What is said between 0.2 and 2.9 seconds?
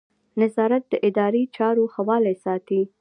نظارت د اداري چارو ښه والی ساتي.